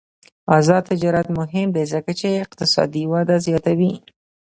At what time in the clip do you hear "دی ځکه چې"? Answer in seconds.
1.75-2.27